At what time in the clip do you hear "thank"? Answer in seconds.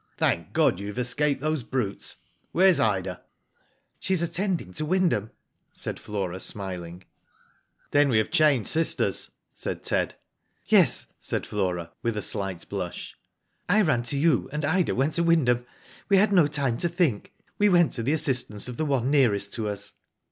0.17-0.53